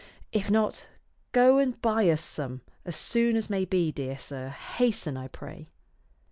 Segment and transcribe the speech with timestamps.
[0.31, 0.87] "If not,
[1.31, 5.69] go and buy us some as soon as may be, dear sir; hasten, I pray."